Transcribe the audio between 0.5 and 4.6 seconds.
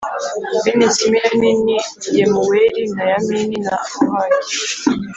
Bene Simeyoni ni Yemuweli na Yamini na Ohadi